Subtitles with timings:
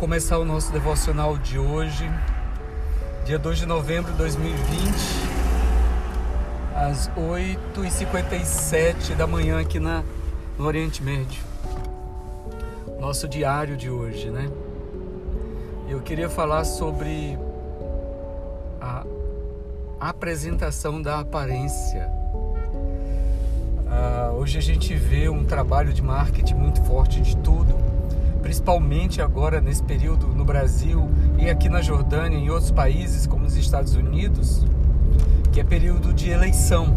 [0.00, 2.10] começar o nosso devocional de hoje,
[3.26, 4.64] dia 2 de novembro de 2020,
[6.74, 10.02] às 8h57 da manhã aqui na,
[10.56, 11.44] no Oriente Médio.
[12.98, 14.50] Nosso diário de hoje, né?
[15.86, 17.38] Eu queria falar sobre
[18.80, 19.04] a
[20.00, 22.10] apresentação da aparência.
[23.84, 27.79] Uh, hoje a gente vê um trabalho de marketing muito forte de tudo
[28.50, 31.08] principalmente agora nesse período no Brasil
[31.38, 34.66] e aqui na Jordânia e em outros países como os Estados Unidos,
[35.52, 36.92] que é período de eleição.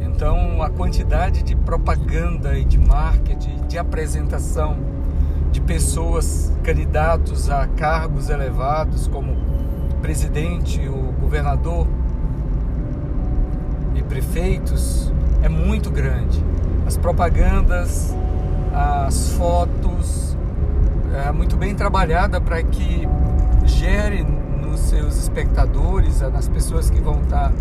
[0.00, 4.78] Então, a quantidade de propaganda e de marketing, de apresentação
[5.52, 9.36] de pessoas candidatos a cargos elevados como
[10.02, 11.86] presidente, o governador
[13.94, 16.42] e prefeitos é muito grande.
[16.84, 18.12] As propagandas,
[18.74, 20.27] as fotos,
[21.32, 23.06] muito bem trabalhada para que
[23.64, 27.52] gere nos seus espectadores, nas pessoas que vão estar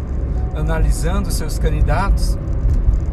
[0.56, 2.38] analisando seus candidatos,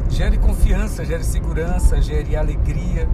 [0.08, 3.08] gere confiança, gere segurança, gere alegria.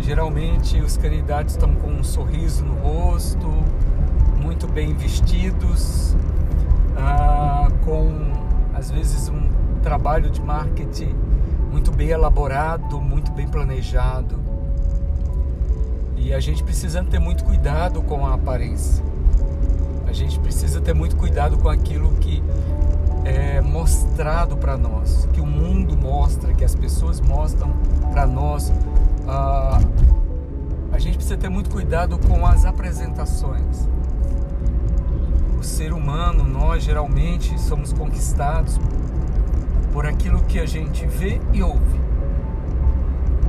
[0.00, 3.48] Geralmente os candidatos estão com um sorriso no rosto,
[4.40, 6.16] muito bem vestidos,
[6.96, 8.32] ah, com
[8.74, 9.48] às vezes um
[9.82, 11.14] trabalho de marketing
[11.70, 14.51] muito bem elaborado, muito bem planejado.
[16.32, 19.04] E a gente precisa ter muito cuidado com a aparência.
[20.06, 22.42] A gente precisa ter muito cuidado com aquilo que
[23.22, 27.70] é mostrado para nós, que o mundo mostra, que as pessoas mostram
[28.10, 28.72] para nós.
[29.28, 29.78] Ah,
[30.90, 33.86] a gente precisa ter muito cuidado com as apresentações.
[35.60, 38.80] O ser humano, nós geralmente somos conquistados
[39.92, 42.00] por aquilo que a gente vê e ouve.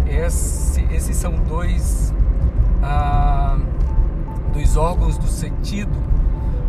[0.05, 2.13] Esse, esses são dois
[2.83, 3.57] ah,
[4.53, 5.97] dos órgãos do sentido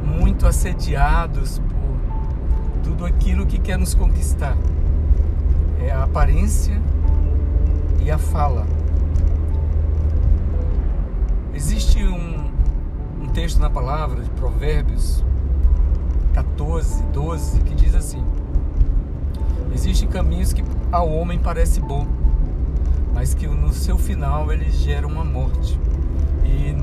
[0.05, 4.57] muito assediados por tudo aquilo que quer nos conquistar.
[5.81, 6.81] É a aparência
[8.01, 8.67] e a fala.
[11.53, 12.51] Existe um,
[13.23, 15.25] um texto na palavra de Provérbios
[16.35, 18.23] 14, 12 que diz assim:
[19.73, 22.07] Existem caminhos que ao homem parece bom,
[23.13, 25.79] mas que no seu final eles geram a morte.
[26.45, 26.77] E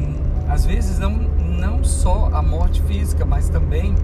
[0.50, 3.96] às vezes não, não só a morte física, mas também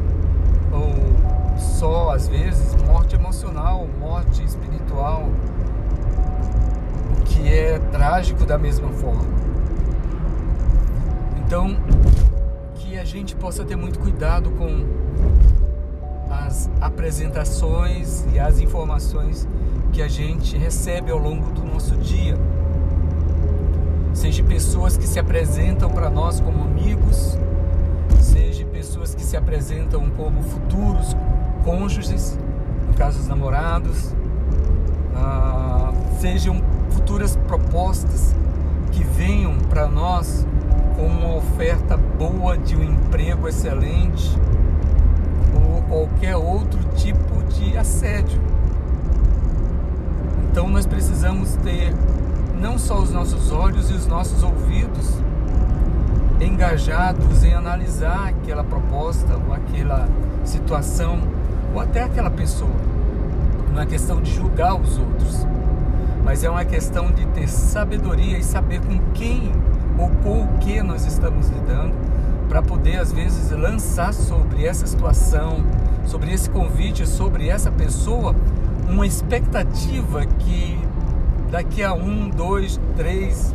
[0.71, 5.29] ou só às vezes morte emocional, morte espiritual,
[7.17, 9.25] o que é trágico da mesma forma.
[11.45, 11.77] Então,
[12.75, 14.85] que a gente possa ter muito cuidado com
[16.29, 19.47] as apresentações e as informações
[19.91, 22.37] que a gente recebe ao longo do nosso dia
[24.17, 27.37] seja pessoas que se apresentam para nós como amigos,
[28.19, 31.15] seja pessoas que se apresentam como futuros
[31.63, 32.37] cônjuges,
[32.87, 34.15] no caso dos namorados,
[35.15, 38.35] ah, sejam futuras propostas
[38.91, 40.47] que venham para nós
[40.95, 44.35] com uma oferta boa de um emprego excelente
[45.53, 48.41] ou qualquer outro tipo de assédio.
[50.49, 51.93] Então nós precisamos ter
[52.59, 55.21] não só os nossos olhos e os nossos ouvidos
[56.39, 60.07] engajados em analisar aquela proposta ou aquela
[60.43, 61.19] situação
[61.73, 62.69] ou até aquela pessoa.
[63.73, 65.45] Não é questão de julgar os outros,
[66.23, 69.51] mas é uma questão de ter sabedoria e saber com quem
[69.97, 71.93] ou com o que nós estamos lidando
[72.47, 75.63] para poder às vezes lançar sobre essa situação,
[76.05, 78.33] sobre esse convite, sobre essa pessoa
[78.87, 80.79] uma expectativa que
[81.51, 83.53] daqui a um, dois, três,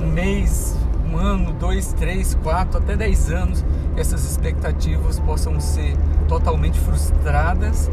[0.00, 0.76] um mês,
[1.10, 3.64] um ano, dois, três, quatro, até dez anos,
[3.96, 5.96] essas expectativas possam ser
[6.28, 7.90] totalmente frustradas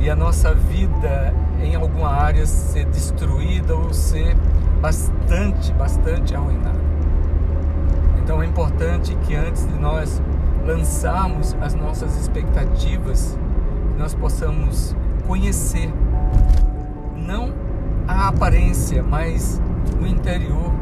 [0.00, 4.36] e a nossa vida em alguma área ser destruída ou ser
[4.80, 6.78] bastante, bastante arruinada.
[8.22, 10.22] Então é importante que antes de nós
[10.64, 13.36] lançarmos as nossas expectativas,
[13.98, 14.94] nós possamos
[15.26, 15.90] conhecer
[17.16, 17.52] não
[18.08, 19.60] a aparência, mas
[20.00, 20.72] o interior,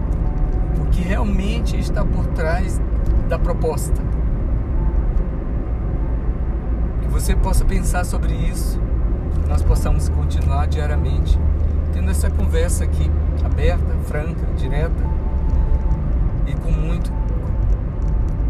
[0.81, 2.81] o que realmente está por trás
[3.29, 4.01] da proposta.
[7.03, 8.81] Que você possa pensar sobre isso,
[9.49, 11.37] nós possamos continuar diariamente
[11.93, 13.11] tendo essa conversa aqui,
[13.45, 15.05] aberta, franca, direta
[16.47, 17.11] e com muito,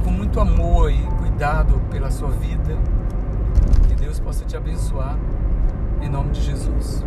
[0.05, 2.77] com muito amor e cuidado pela sua vida.
[3.89, 5.17] Que Deus possa te abençoar
[6.03, 7.05] em nome de Jesus.